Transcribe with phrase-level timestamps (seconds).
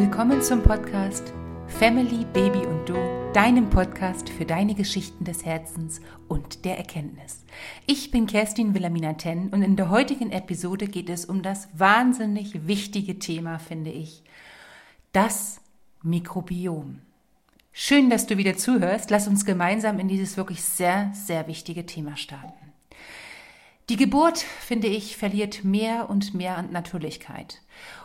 [0.00, 1.30] Willkommen zum Podcast
[1.66, 2.94] Family, Baby und Du,
[3.34, 7.44] deinem Podcast für deine Geschichten des Herzens und der Erkenntnis.
[7.84, 12.66] Ich bin Kerstin Wilhelmina Ten und in der heutigen Episode geht es um das wahnsinnig
[12.66, 14.22] wichtige Thema, finde ich,
[15.12, 15.60] das
[16.02, 17.02] Mikrobiom.
[17.70, 19.10] Schön, dass du wieder zuhörst.
[19.10, 22.69] Lass uns gemeinsam in dieses wirklich sehr, sehr wichtige Thema starten.
[23.90, 27.60] Die Geburt, finde ich, verliert mehr und mehr an Natürlichkeit.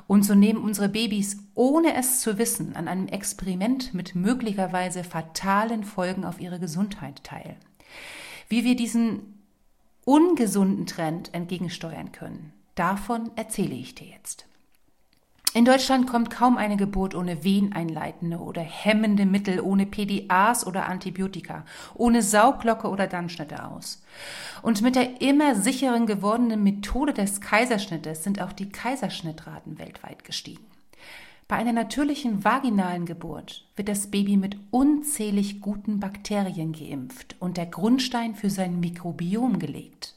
[0.08, 5.84] Und so nehmen unsere Babys, ohne es zu wissen, an einem Experiment mit möglicherweise fatalen
[5.84, 7.56] Folgen auf ihre Gesundheit teil.
[8.50, 9.44] Wie wir diesen
[10.06, 14.48] ungesunden Trend entgegensteuern können, davon erzähle ich dir jetzt.
[15.56, 21.64] In Deutschland kommt kaum eine Geburt ohne veneinleitende oder hemmende Mittel, ohne PDAs oder Antibiotika,
[21.94, 24.04] ohne Sauglocke oder Dammschnitte aus.
[24.64, 30.66] Und mit der immer sicheren gewordenen Methode des Kaiserschnittes sind auch die Kaiserschnittraten weltweit gestiegen.
[31.48, 37.68] Bei einer natürlichen vaginalen Geburt wird das Baby mit unzählig guten Bakterien geimpft und der
[37.68, 40.15] Grundstein für sein Mikrobiom gelegt.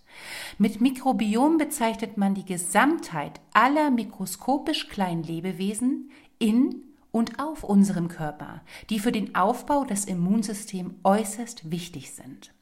[0.56, 8.62] Mit Mikrobiom bezeichnet man die Gesamtheit aller mikroskopisch kleinen Lebewesen in und auf unserem Körper,
[8.90, 12.52] die für den Aufbau des Immunsystems äußerst wichtig sind.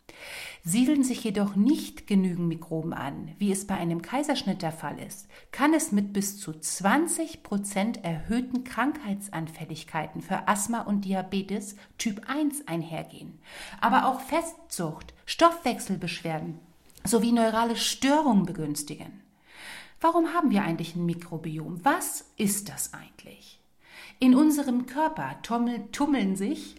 [0.64, 5.28] Siedeln sich jedoch nicht genügend Mikroben an, wie es bei einem Kaiserschnitt der Fall ist,
[5.52, 12.66] kann es mit bis zu 20 Prozent erhöhten Krankheitsanfälligkeiten für Asthma und Diabetes Typ 1
[12.66, 13.38] einhergehen.
[13.80, 16.58] Aber auch Festzucht, Stoffwechselbeschwerden,
[17.06, 19.22] sowie neurale Störungen begünstigen.
[20.00, 21.84] Warum haben wir eigentlich ein Mikrobiom?
[21.84, 23.60] Was ist das eigentlich?
[24.18, 26.76] In unserem Körper tummeln sich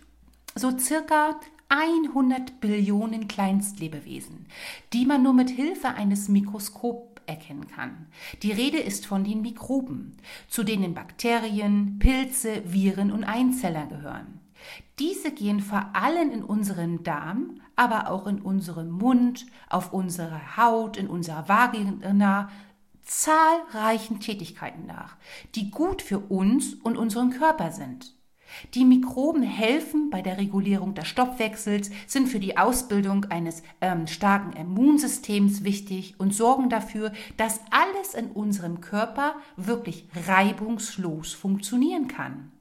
[0.55, 1.39] so circa
[1.69, 4.47] 100 Billionen Kleinstlebewesen,
[4.93, 8.07] die man nur mit Hilfe eines Mikroskops erkennen kann.
[8.41, 10.15] Die Rede ist von den Mikroben,
[10.47, 14.39] zu denen Bakterien, Pilze, Viren und Einzeller gehören.
[14.99, 20.97] Diese gehen vor allem in unseren Darm, aber auch in unserem Mund, auf unsere Haut,
[20.97, 22.49] in unserer Vagina,
[23.03, 25.15] zahlreichen Tätigkeiten nach,
[25.55, 28.17] die gut für uns und unseren Körper sind.
[28.73, 34.53] Die Mikroben helfen bei der Regulierung des Stoffwechsels, sind für die Ausbildung eines ähm, starken
[34.53, 42.51] Immunsystems wichtig und sorgen dafür, dass alles in unserem Körper wirklich reibungslos funktionieren kann.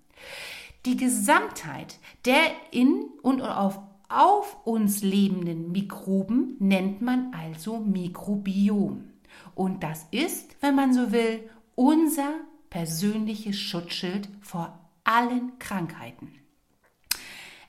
[0.87, 9.11] Die Gesamtheit der in und auf, auf uns lebenden Mikroben nennt man also Mikrobiom.
[9.57, 12.35] Und das ist, wenn man so will, unser
[12.71, 16.33] persönliches Schutzschild vor allen Krankheiten.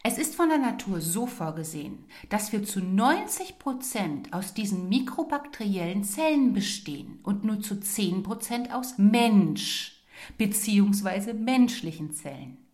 [0.03, 6.03] Es ist von der Natur so vorgesehen, dass wir zu 90 Prozent aus diesen mikrobakteriellen
[6.03, 10.03] Zellen bestehen und nur zu 10 Prozent aus Mensch
[10.37, 11.33] bzw.
[11.33, 12.66] menschlichen Zellen.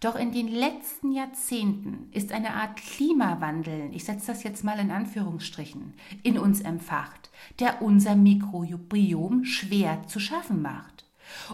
[0.00, 4.90] Doch in den letzten Jahrzehnten ist eine Art Klimawandel, ich setze das jetzt mal in
[4.90, 11.04] Anführungsstrichen, in uns empfacht, der unser Mikrobiom schwer zu schaffen macht.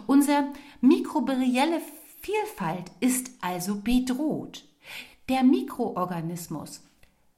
[0.07, 0.47] Unser
[0.79, 1.81] mikrobielle
[2.21, 4.65] Vielfalt ist also bedroht.
[5.27, 6.85] Der Mikroorganismus,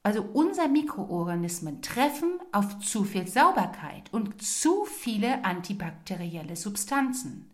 [0.03, 7.49] also unser Mikroorganismen treffen auf zu viel Sauberkeit und zu viele antibakterielle Substanzen.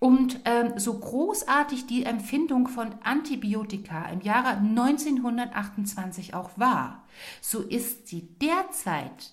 [0.00, 7.04] Und ähm, so großartig die Empfindung von Antibiotika im Jahre 1928 auch war,
[7.40, 9.32] so ist sie derzeit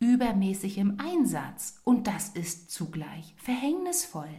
[0.00, 4.30] übermäßig im Einsatz und das ist zugleich verhängnisvoll.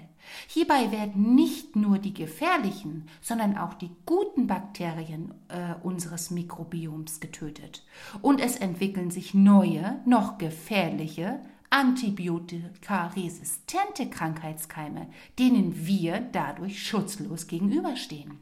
[0.47, 7.85] Hierbei werden nicht nur die gefährlichen, sondern auch die guten Bakterien äh, unseres Mikrobioms getötet
[8.23, 11.39] und es entwickeln sich neue, noch gefährliche,
[11.71, 15.09] antibiotikaresistente Krankheitskeime,
[15.39, 18.37] denen wir dadurch schutzlos gegenüberstehen.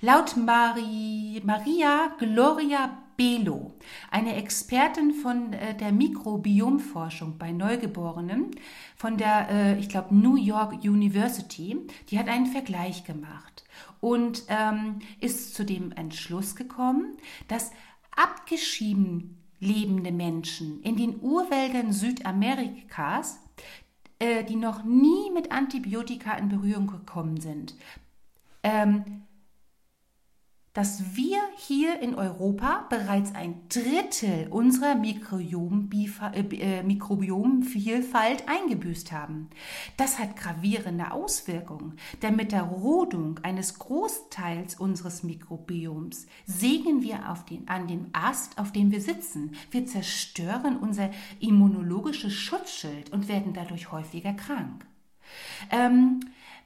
[0.00, 3.74] Laut Marie, Maria Gloria Belo,
[4.10, 8.52] eine Expertin von äh, der Mikrobiomforschung bei Neugeborenen
[8.96, 11.76] von der, äh, ich glaube, New York University,
[12.08, 13.64] die hat einen Vergleich gemacht
[14.00, 17.18] und ähm, ist zu dem Entschluss gekommen,
[17.48, 17.72] dass
[18.16, 20.82] abgeschieden lebende Menschen.
[20.82, 23.38] In den Urwäldern Südamerikas,
[24.18, 27.74] äh, die noch nie mit Antibiotika in Berührung gekommen sind,
[28.62, 29.22] ähm,
[30.72, 39.50] dass wir hier in Europa bereits ein Drittel unserer äh, Mikrobiomvielfalt eingebüßt haben.
[39.96, 47.68] Das hat gravierende Auswirkungen, denn mit der Rodung eines Großteils unseres Mikrobioms sägen wir den,
[47.68, 49.56] an dem Ast, auf dem wir sitzen.
[49.70, 54.86] Wir zerstören unser immunologisches Schutzschild und werden dadurch häufiger krank.
[55.70, 56.20] Ähm,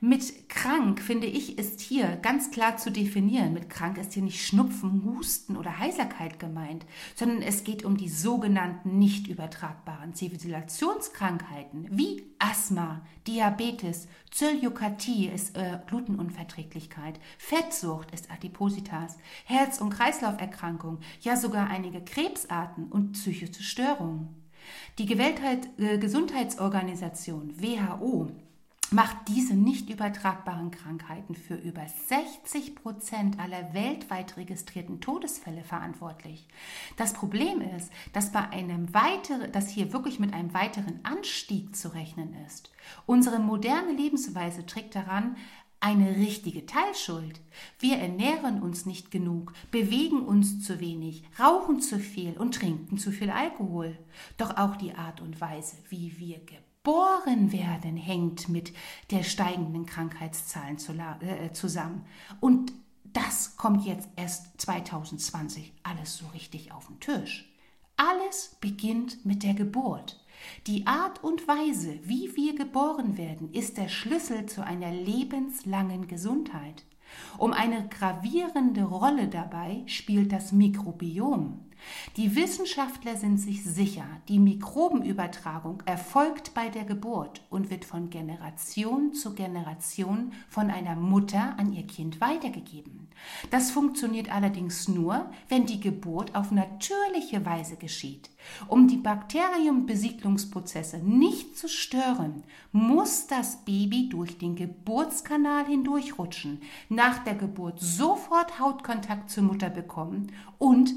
[0.04, 3.54] mit krank, finde ich, ist hier ganz klar zu definieren.
[3.54, 6.84] Mit krank ist hier nicht Schnupfen, Husten oder Heiserkeit gemeint,
[7.14, 15.78] sondern es geht um die sogenannten nicht übertragbaren Zivilisationskrankheiten wie Asthma, Diabetes, Zöliokratie ist äh,
[15.86, 19.16] Glutenunverträglichkeit, Fettsucht ist Adipositas,
[19.46, 24.28] Herz- und Kreislauferkrankung, ja sogar einige Krebsarten und psychische Störungen.
[24.98, 28.30] Die äh, Gesundheitsorganisation WHO
[28.94, 36.46] macht diese nicht übertragbaren Krankheiten für über 60 Prozent aller weltweit registrierten Todesfälle verantwortlich.
[36.96, 41.92] Das Problem ist, dass bei einem weiteren, dass hier wirklich mit einem weiteren Anstieg zu
[41.92, 42.70] rechnen ist.
[43.04, 45.36] Unsere moderne Lebensweise trägt daran
[45.80, 47.40] eine richtige Teilschuld.
[47.80, 53.10] Wir ernähren uns nicht genug, bewegen uns zu wenig, rauchen zu viel und trinken zu
[53.10, 53.98] viel Alkohol.
[54.36, 58.72] Doch auch die Art und Weise, wie wir geboren werden, hängt mit
[59.10, 60.78] der steigenden Krankheitszahlen
[61.20, 62.04] äh, zusammen.
[62.40, 62.72] Und
[63.04, 67.50] das kommt jetzt erst 2020 alles so richtig auf den Tisch.
[67.96, 70.20] Alles beginnt mit der Geburt.
[70.66, 76.84] Die Art und Weise, wie wir geboren werden, ist der Schlüssel zu einer lebenslangen Gesundheit.
[77.38, 81.60] Um eine gravierende Rolle dabei spielt das Mikrobiom.
[82.16, 89.14] Die Wissenschaftler sind sich sicher, die Mikrobenübertragung erfolgt bei der Geburt und wird von Generation
[89.14, 93.08] zu Generation von einer Mutter an ihr Kind weitergegeben.
[93.50, 98.30] Das funktioniert allerdings nur, wenn die Geburt auf natürliche Weise geschieht.
[98.68, 107.34] Um die Bakterienbesiedlungsprozesse nicht zu stören, muss das Baby durch den Geburtskanal hindurchrutschen, nach der
[107.34, 110.94] Geburt sofort Hautkontakt zur Mutter bekommen und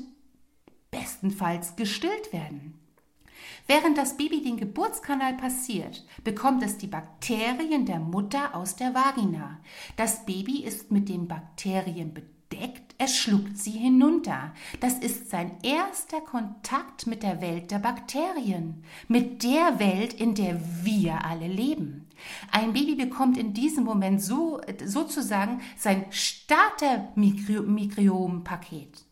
[0.92, 2.74] bestenfalls gestillt werden.
[3.68, 9.60] Während das Baby den Geburtskanal passiert, bekommt es die Bakterien der Mutter aus der Vagina.
[9.98, 14.54] Das Baby ist mit den Bakterien bedeckt, es schluckt sie hinunter.
[14.80, 20.62] Das ist sein erster Kontakt mit der Welt der Bakterien, mit der Welt, in der
[20.84, 22.08] wir alle leben.
[22.52, 29.07] Ein Baby bekommt in diesem Moment so, sozusagen sein Starter-Mikroom-Paket.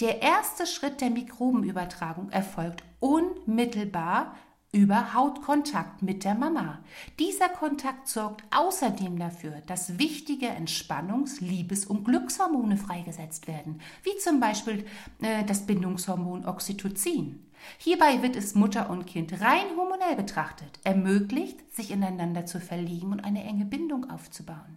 [0.00, 4.34] Der erste Schritt der Mikrobenübertragung erfolgt unmittelbar
[4.74, 6.80] über Hautkontakt mit der Mama.
[7.20, 14.40] Dieser Kontakt sorgt außerdem dafür, dass wichtige Entspannungs-, Liebes- und Glückshormone freigesetzt werden, wie zum
[14.40, 14.84] Beispiel
[15.22, 17.46] äh, das Bindungshormon Oxytocin.
[17.78, 23.20] Hierbei wird es Mutter und Kind rein hormonell betrachtet, ermöglicht, sich ineinander zu verlieben und
[23.20, 24.76] eine enge Bindung aufzubauen.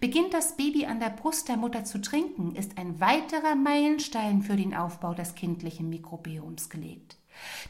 [0.00, 4.56] Beginnt das Baby an der Brust der Mutter zu trinken, ist ein weiterer Meilenstein für
[4.56, 7.16] den Aufbau des kindlichen Mikrobioms gelegt.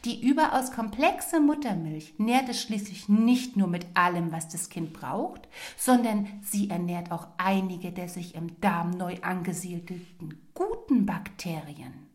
[0.05, 5.47] Die überaus komplexe Muttermilch nährt es schließlich nicht nur mit allem, was das Kind braucht,
[5.77, 12.12] sondern sie ernährt auch einige der sich im Darm neu angesiedelten guten Bakterien.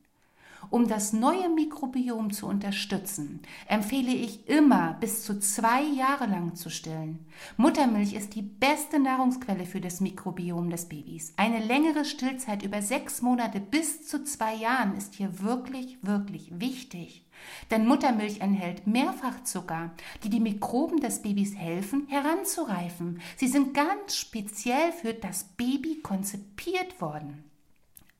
[0.70, 6.68] Um das neue Mikrobiom zu unterstützen, empfehle ich immer bis zu zwei Jahre lang zu
[6.68, 7.26] stillen.
[7.56, 11.32] Muttermilch ist die beste Nahrungsquelle für das Mikrobiom des Babys.
[11.36, 17.24] Eine längere Stillzeit über sechs Monate bis zu zwei Jahren ist hier wirklich, wirklich wichtig.
[17.70, 19.92] Denn Muttermilch enthält Mehrfachzucker,
[20.22, 23.20] die die Mikroben des Babys helfen, heranzureifen.
[23.36, 27.47] Sie sind ganz speziell für das Baby konzipiert worden.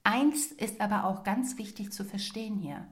[0.09, 2.87] Eins ist aber auch ganz wichtig zu verstehen hier.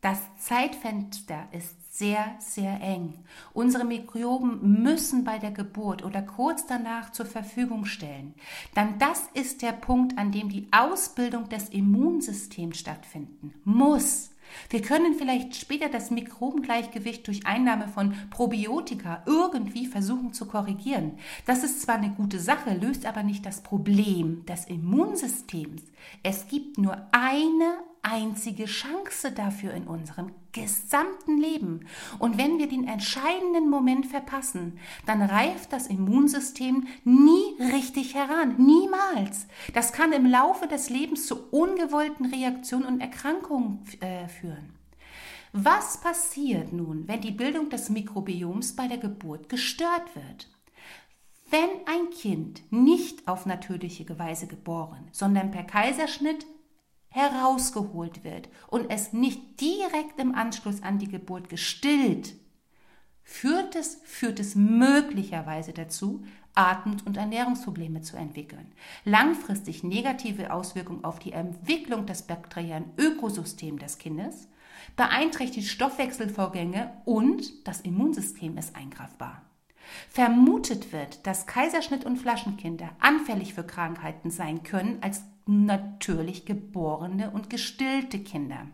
[0.00, 3.18] Das Zeitfenster ist sehr, sehr eng.
[3.52, 8.34] Unsere Mikroben müssen bei der Geburt oder kurz danach zur Verfügung stellen.
[8.74, 14.30] Dann das ist der Punkt, an dem die Ausbildung des Immunsystems stattfinden muss.
[14.70, 21.18] Wir können vielleicht später das Mikrobengleichgewicht durch Einnahme von Probiotika irgendwie versuchen zu korrigieren.
[21.46, 25.82] Das ist zwar eine gute Sache, löst aber nicht das Problem des Immunsystems.
[26.22, 31.86] Es gibt nur eine einzige Chance dafür in unserem gesamten Leben.
[32.18, 38.56] Und wenn wir den entscheidenden Moment verpassen, dann reift das Immunsystem nie richtig heran.
[38.58, 39.46] Niemals.
[39.74, 44.74] Das kann im Laufe des Lebens zu ungewollten Reaktionen und Erkrankungen äh, führen.
[45.52, 50.48] Was passiert nun, wenn die Bildung des Mikrobioms bei der Geburt gestört wird?
[51.50, 56.46] Wenn ein Kind nicht auf natürliche Weise geboren, sondern per Kaiserschnitt
[57.10, 62.34] herausgeholt wird und es nicht direkt im Anschluss an die Geburt gestillt,
[63.24, 66.24] führt es, führt es möglicherweise dazu,
[66.54, 68.72] Atem- und Ernährungsprobleme zu entwickeln.
[69.04, 74.48] Langfristig negative Auswirkungen auf die Entwicklung des bakteriellen Ökosystems des Kindes,
[74.96, 79.42] beeinträchtigt Stoffwechselvorgänge und das Immunsystem ist eingreifbar.
[80.10, 87.50] Vermutet wird, dass Kaiserschnitt und Flaschenkinder anfällig für Krankheiten sein können als natürlich geborene und
[87.50, 88.66] gestillte Kinder.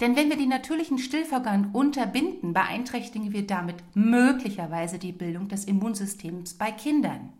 [0.00, 6.54] Denn wenn wir die natürlichen Stillvorgänge unterbinden, beeinträchtigen wir damit möglicherweise die Bildung des Immunsystems
[6.54, 7.32] bei Kindern.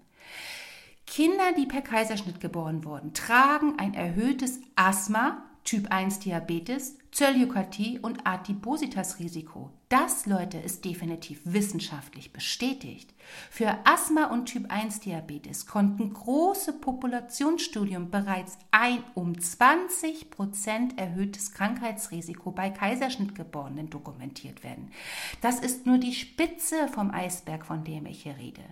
[1.07, 8.27] Kinder, die per Kaiserschnitt geboren wurden, tragen ein erhöhtes Asthma, Typ 1 Diabetes, Zöliakie und
[8.27, 9.71] Adipositas-Risiko.
[9.91, 13.13] Das, Leute, ist definitiv wissenschaftlich bestätigt.
[13.51, 22.71] Für Asthma und Typ-1-Diabetes konnten große Populationsstudien bereits ein um 20 Prozent erhöhtes Krankheitsrisiko bei
[22.71, 24.93] Kaiserschnittgeborenen dokumentiert werden.
[25.41, 28.63] Das ist nur die Spitze vom Eisberg, von dem ich hier rede.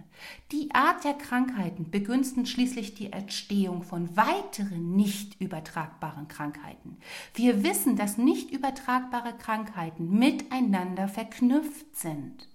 [0.52, 6.98] Die Art der Krankheiten begünstigen schließlich die Entstehung von weiteren nicht übertragbaren Krankheiten.
[7.34, 12.48] Wir wissen, dass nicht übertragbare Krankheiten miteinander verknüpft sind.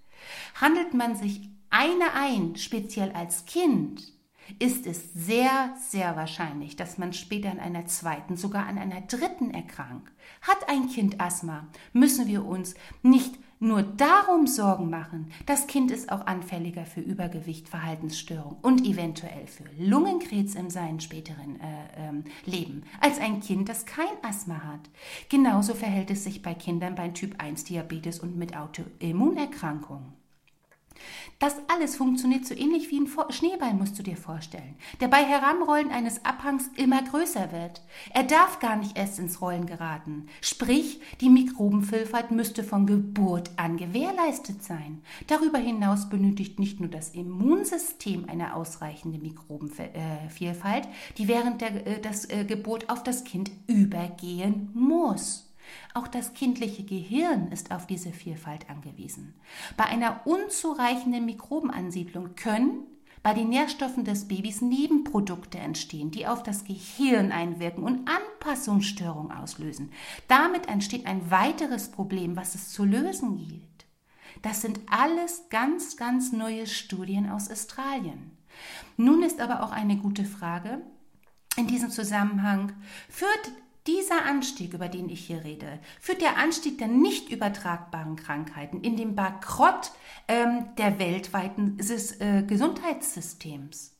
[0.55, 4.13] Handelt man sich eine ein, speziell als Kind,
[4.59, 9.51] ist es sehr, sehr wahrscheinlich, dass man später an einer zweiten, sogar an einer dritten
[9.51, 10.11] erkrankt.
[10.41, 15.31] Hat ein Kind Asthma, müssen wir uns nicht nur darum Sorgen machen.
[15.45, 21.59] Das Kind ist auch anfälliger für Übergewicht, Verhaltensstörung und eventuell für Lungenkrebs in seinem späteren
[21.61, 24.89] äh, ähm, Leben, als ein Kind, das kein Asthma hat.
[25.29, 30.22] Genauso verhält es sich bei Kindern bei Typ 1 Diabetes und mit Autoimmunerkrankungen.
[31.39, 35.91] Das alles funktioniert so ähnlich wie ein Schneeball, musst du dir vorstellen, der bei Heranrollen
[35.91, 37.81] eines Abhangs immer größer wird.
[38.13, 40.27] Er darf gar nicht erst ins Rollen geraten.
[40.41, 45.01] Sprich, die Mikrobenvielfalt müsste von Geburt an gewährleistet sein.
[45.27, 52.25] Darüber hinaus benötigt nicht nur das Immunsystem eine ausreichende Mikrobenvielfalt, die während der äh, das,
[52.29, 55.52] äh, Geburt auf das Kind übergehen muss.
[55.93, 59.33] Auch das kindliche Gehirn ist auf diese Vielfalt angewiesen.
[59.77, 62.87] Bei einer unzureichenden Mikrobenansiedlung können
[63.23, 69.91] bei den Nährstoffen des Babys Nebenprodukte entstehen, die auf das Gehirn einwirken und Anpassungsstörungen auslösen.
[70.27, 73.63] Damit entsteht ein weiteres Problem, was es zu lösen gilt.
[74.41, 78.31] Das sind alles ganz, ganz neue Studien aus Australien.
[78.97, 80.81] Nun ist aber auch eine gute Frage
[81.55, 82.73] in diesem Zusammenhang,
[83.09, 83.51] führt
[83.87, 88.95] dieser Anstieg, über den ich hier rede, führt der Anstieg der nicht übertragbaren Krankheiten in
[88.95, 89.91] den Bankrott
[90.27, 93.95] ähm, der weltweiten äh, Gesundheitssystems.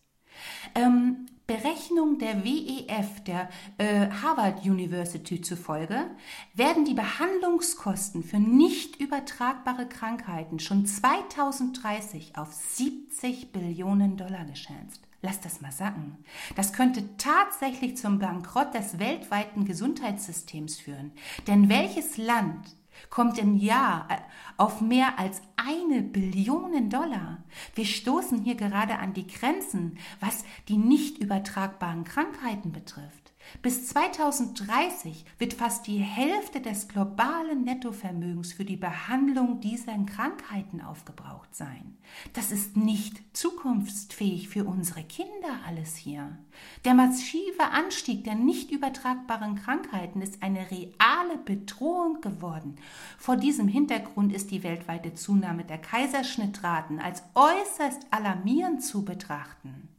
[0.76, 6.10] Ähm, Berechnung der WEF, der äh, Harvard University zufolge,
[6.54, 15.02] werden die Behandlungskosten für nicht übertragbare Krankheiten schon 2030 auf 70 Billionen Dollar geschätzt.
[15.26, 16.18] Lass das mal sacken.
[16.58, 21.14] Das könnte tatsächlich zum Bankrott des weltweiten Gesundheitssystems führen.
[21.48, 22.76] Denn welches Land
[23.10, 24.18] kommt im Jahr äh,
[24.58, 27.42] auf mehr als eine Billion Dollar.
[27.74, 33.23] Wir stoßen hier gerade an die Grenzen, was die nicht übertragbaren Krankheiten betrifft.
[33.62, 41.56] Bis 2030 wird fast die Hälfte des globalen Nettovermögens für die Behandlung dieser Krankheiten aufgebraucht
[41.56, 41.98] sein.
[42.34, 46.38] Das ist nicht zukunftsfähig für unsere Kinder alles hier.
[46.84, 52.76] Der massive Anstieg der nicht übertragbaren Krankheiten ist eine reale Bedrohung geworden.
[53.18, 59.90] Vor diesem Hintergrund ist die weltweite Zunahme der Kaiserschnittraten als äußerst alarmierend zu betrachten.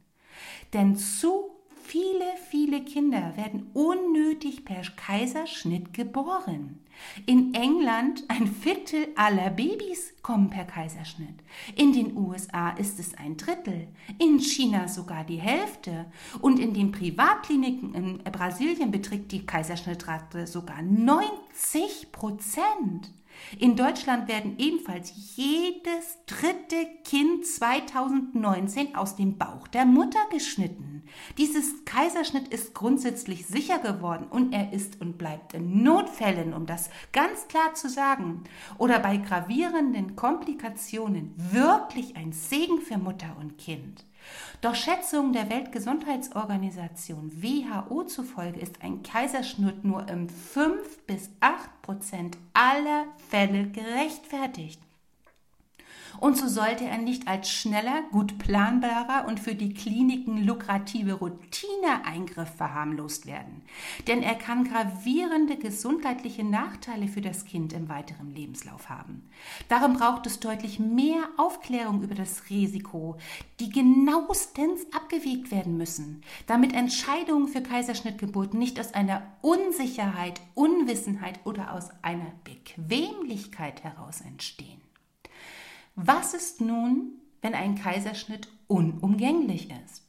[0.73, 1.54] Denn zu
[2.75, 6.79] Viele, Kinder werden unnötig per Kaiserschnitt geboren.
[7.25, 11.35] In England ein Viertel aller Babys kommen per Kaiserschnitt.
[11.75, 16.05] In den USA ist es ein Drittel, in China sogar die Hälfte
[16.41, 23.11] und in den Privatkliniken in Brasilien beträgt die Kaiserschnittrate sogar 90 Prozent.
[23.59, 31.03] In Deutschland werden ebenfalls jedes dritte Kind 2019 aus dem Bauch der Mutter geschnitten.
[31.37, 36.89] Dieses Kaiserschnitt ist grundsätzlich sicher geworden und er ist und bleibt in Notfällen, um das
[37.11, 38.43] ganz klar zu sagen,
[38.77, 44.05] oder bei gravierenden Komplikationen wirklich ein Segen für Mutter und Kind.
[44.61, 52.37] Doch Schätzungen der Weltgesundheitsorganisation WHO zufolge ist ein Kaiserschnitt nur im 5 bis 8 Prozent
[52.53, 54.84] aller Fälle gerechtfertigt.
[56.19, 62.49] Und so sollte er nicht als schneller, gut planbarer und für die Kliniken lukrative Routineeingriff
[62.49, 63.61] verharmlost werden.
[64.07, 69.23] Denn er kann gravierende gesundheitliche Nachteile für das Kind im weiteren Lebenslauf haben.
[69.67, 73.17] Darum braucht es deutlich mehr Aufklärung über das Risiko,
[73.59, 81.73] die genauestens abgewegt werden müssen, damit Entscheidungen für Kaiserschnittgeburten nicht aus einer Unsicherheit, Unwissenheit oder
[81.73, 84.84] aus einer Bequemlichkeit heraus entstehen.
[85.95, 90.05] Was ist nun, wenn ein Kaiserschnitt unumgänglich ist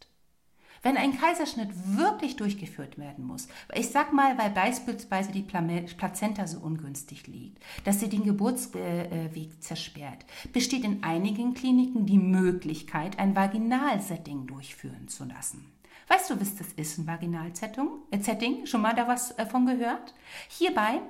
[0.87, 6.61] wenn ein Kaiserschnitt wirklich durchgeführt werden muss, ich sag mal, weil beispielsweise die Plazenta so
[6.61, 14.47] ungünstig liegt, dass sie den Geburtsweg zersperrt, besteht in einigen Kliniken die Möglichkeit, ein Vaginalsetting
[14.47, 15.67] durchführen zu lassen.
[16.07, 17.89] Weißt du, was das ist, ein Vaginalsetting?
[18.13, 20.15] Äh, Schon mal da was äh, gehört?
[20.49, 21.01] Hierbei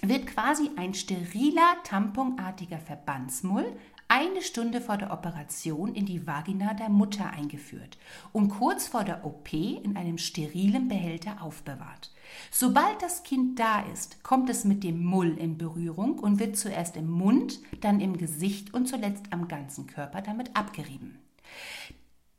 [0.00, 3.72] wird quasi ein steriler, tamponartiger Verbandsmull
[4.12, 7.96] eine Stunde vor der Operation in die Vagina der Mutter eingeführt
[8.34, 12.10] und kurz vor der OP in einem sterilen Behälter aufbewahrt.
[12.50, 16.98] Sobald das Kind da ist, kommt es mit dem Mull in Berührung und wird zuerst
[16.98, 21.18] im Mund, dann im Gesicht und zuletzt am ganzen Körper damit abgerieben.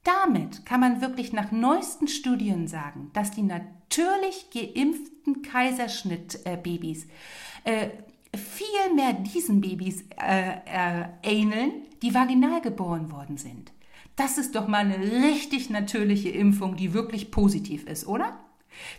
[0.04, 7.08] Damit kann man wirklich nach neuesten Studien sagen, dass die natürlich geimpften Kaiserschnittbabys
[7.64, 7.90] äh,
[8.36, 11.72] viel mehr diesen Babys äh, äh, ähneln,
[12.02, 13.72] die vaginal geboren worden sind.
[14.16, 18.40] Das ist doch mal eine richtig natürliche Impfung, die wirklich positiv ist, oder?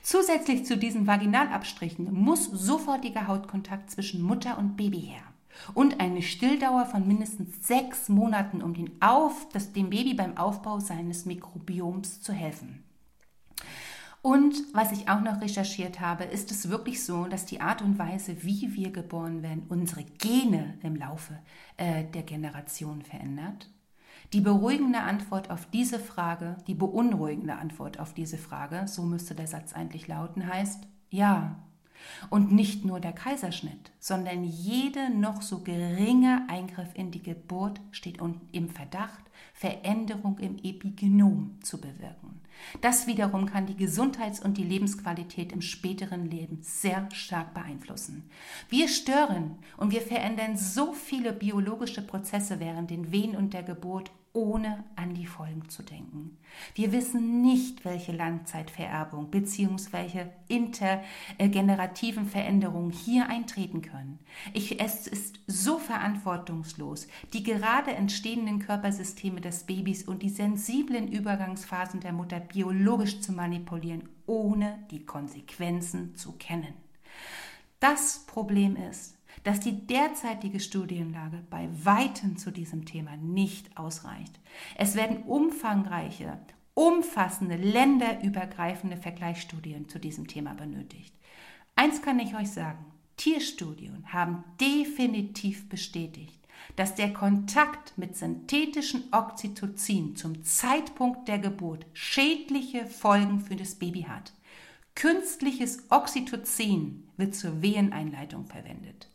[0.02, 5.22] Zusätzlich zu diesen Vaginalabstrichen muss sofortiger Hautkontakt zwischen Mutter und Baby her
[5.74, 10.80] und eine Stilldauer von mindestens sechs Monaten, um den Auf, das, dem Baby beim Aufbau
[10.80, 12.83] seines Mikrobioms zu helfen.
[14.24, 17.98] Und was ich auch noch recherchiert habe, ist es wirklich so, dass die Art und
[17.98, 21.38] Weise, wie wir geboren werden, unsere Gene im Laufe
[21.76, 23.68] äh, der Generation verändert?
[24.32, 29.46] Die beruhigende Antwort auf diese Frage, die beunruhigende Antwort auf diese Frage, so müsste der
[29.46, 31.56] Satz eigentlich lauten, heißt ja.
[32.30, 38.20] Und nicht nur der Kaiserschnitt, sondern jede noch so geringe Eingriff in die Geburt steht
[38.52, 42.40] im Verdacht, Veränderung im Epigenom zu bewirken.
[42.80, 48.28] Das wiederum kann die Gesundheits- und die Lebensqualität im späteren Leben sehr stark beeinflussen.
[48.68, 54.10] Wir stören und wir verändern so viele biologische Prozesse während den Wehen und der Geburt
[54.34, 56.36] ohne an die Folgen zu denken.
[56.74, 60.26] Wir wissen nicht, welche Langzeitvererbung bzw.
[60.48, 64.18] intergenerativen Veränderungen hier eintreten können.
[64.52, 72.00] Ich, es ist so verantwortungslos, die gerade entstehenden Körpersysteme des Babys und die sensiblen Übergangsphasen
[72.00, 76.74] der Mutter biologisch zu manipulieren, ohne die Konsequenzen zu kennen.
[77.78, 79.13] Das Problem ist,
[79.44, 84.40] dass die derzeitige Studienlage bei weitem zu diesem Thema nicht ausreicht.
[84.76, 86.38] Es werden umfangreiche,
[86.72, 91.14] umfassende, länderübergreifende Vergleichsstudien zu diesem Thema benötigt.
[91.76, 92.84] Eins kann ich euch sagen,
[93.16, 96.40] Tierstudien haben definitiv bestätigt,
[96.76, 104.02] dass der Kontakt mit synthetischen Oxytocin zum Zeitpunkt der Geburt schädliche Folgen für das Baby
[104.02, 104.32] hat.
[104.94, 109.08] Künstliches Oxytocin wird zur Weheneinleitung verwendet.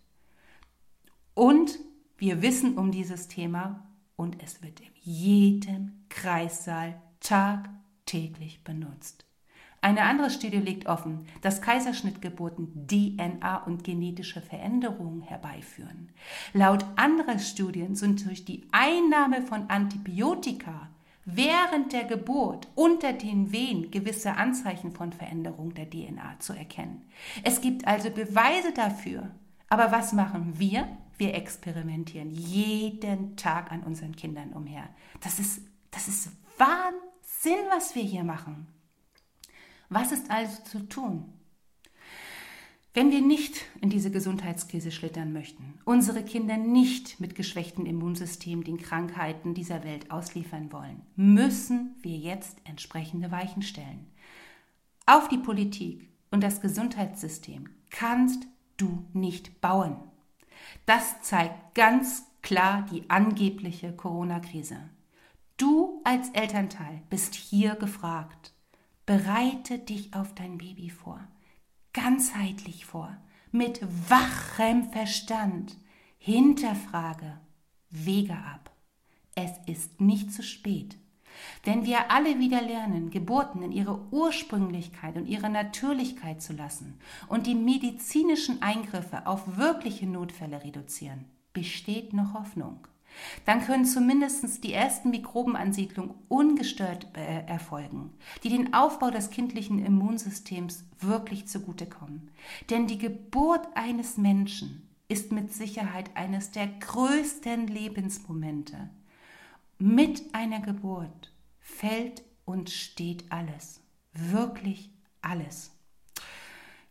[1.33, 1.79] Und
[2.17, 9.25] wir wissen um dieses Thema und es wird in jedem Kreissaal tagtäglich benutzt.
[9.81, 16.09] Eine andere Studie legt offen, dass Kaiserschnittgeburten DNA und genetische Veränderungen herbeiführen.
[16.53, 20.89] Laut anderer Studien sind durch die Einnahme von Antibiotika
[21.23, 27.07] während der Geburt unter den Wehen gewisse Anzeichen von Veränderung der DNA zu erkennen.
[27.43, 29.29] Es gibt also Beweise dafür.
[29.69, 30.87] Aber was machen wir?
[31.19, 34.89] Wir experimentieren jeden Tag an unseren Kindern umher.
[35.19, 38.67] Das ist, das ist Wahnsinn, was wir hier machen.
[39.89, 41.25] Was ist also zu tun?
[42.93, 48.77] Wenn wir nicht in diese Gesundheitskrise schlittern möchten, unsere Kinder nicht mit geschwächtem Immunsystem den
[48.77, 54.07] Krankheiten dieser Welt ausliefern wollen, müssen wir jetzt entsprechende Weichen stellen.
[55.05, 59.97] Auf die Politik und das Gesundheitssystem kannst du nicht bauen.
[60.85, 64.77] Das zeigt ganz klar die angebliche Corona-Krise.
[65.57, 68.53] Du als Elternteil bist hier gefragt.
[69.05, 71.19] Bereite dich auf dein Baby vor,
[71.93, 73.17] ganzheitlich vor,
[73.51, 75.77] mit wachem Verstand.
[76.17, 77.39] Hinterfrage,
[77.89, 78.71] Wege ab.
[79.35, 80.97] Es ist nicht zu spät.
[81.63, 87.47] Wenn wir alle wieder lernen, Geburten in ihre Ursprünglichkeit und ihre Natürlichkeit zu lassen und
[87.47, 92.79] die medizinischen Eingriffe auf wirkliche Notfälle reduzieren, besteht noch Hoffnung.
[93.45, 98.11] Dann können zumindest die ersten Mikrobenansiedlungen ungestört äh, erfolgen,
[98.43, 102.29] die den Aufbau des kindlichen Immunsystems wirklich zugutekommen.
[102.69, 108.89] Denn die Geburt eines Menschen ist mit Sicherheit eines der größten Lebensmomente.
[109.81, 113.81] Mit einer Geburt fällt und steht alles.
[114.11, 115.71] Wirklich alles.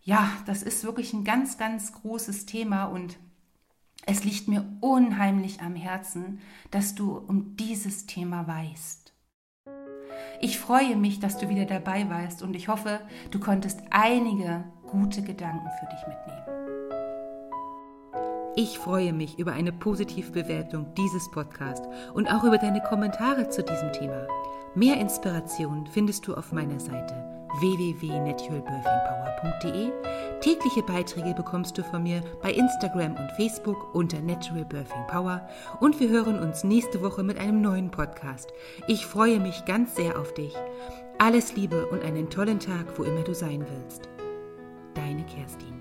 [0.01, 3.19] Ja, das ist wirklich ein ganz, ganz großes Thema und
[4.07, 9.13] Es liegt mir unheimlich am Herzen, dass du um dieses Thema weißt.
[10.41, 15.23] Ich freue mich, dass du wieder dabei warst und ich hoffe, du konntest einige gute
[15.23, 16.58] Gedanken für dich mitnehmen.
[18.61, 23.63] Ich freue mich über eine positive Bewertung dieses Podcasts und auch über deine Kommentare zu
[23.63, 24.27] diesem Thema.
[24.75, 27.15] Mehr Inspiration findest du auf meiner Seite
[27.61, 29.93] www.naturalbirthingpower.de.
[30.41, 36.01] Tägliche Beiträge bekommst du von mir bei Instagram und Facebook unter Natural Birthing Power und
[36.01, 38.53] wir hören uns nächste Woche mit einem neuen Podcast.
[38.89, 40.57] Ich freue mich ganz sehr auf dich.
[41.19, 44.09] Alles Liebe und einen tollen Tag, wo immer du sein willst.
[44.95, 45.78] Deine Kerstin.